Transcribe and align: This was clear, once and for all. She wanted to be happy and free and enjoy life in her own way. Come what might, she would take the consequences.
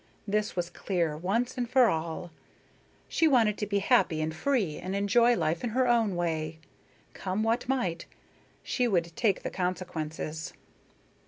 This 0.27 0.55
was 0.55 0.71
clear, 0.71 1.15
once 1.15 1.59
and 1.59 1.69
for 1.69 1.85
all. 1.87 2.31
She 3.07 3.27
wanted 3.27 3.55
to 3.59 3.67
be 3.67 3.77
happy 3.77 4.19
and 4.19 4.33
free 4.33 4.79
and 4.79 4.95
enjoy 4.95 5.35
life 5.35 5.63
in 5.63 5.69
her 5.69 5.87
own 5.87 6.15
way. 6.15 6.57
Come 7.13 7.43
what 7.43 7.69
might, 7.69 8.07
she 8.63 8.87
would 8.87 9.15
take 9.15 9.43
the 9.43 9.51
consequences. 9.51 10.53